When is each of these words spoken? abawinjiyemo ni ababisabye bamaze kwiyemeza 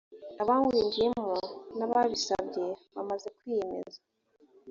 abawinjiyemo 0.41 1.33
ni 1.77 1.83
ababisabye 1.85 2.65
bamaze 2.95 3.27
kwiyemeza 3.37 3.99